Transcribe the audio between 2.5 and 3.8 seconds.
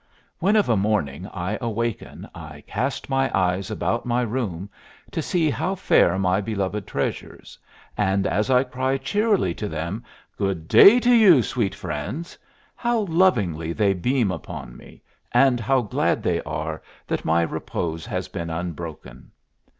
cast my eyes